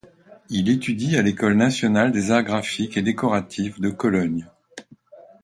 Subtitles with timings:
[0.49, 4.47] Il étudie à l'école nationale des arts graphiques et décoratifs de Cologne.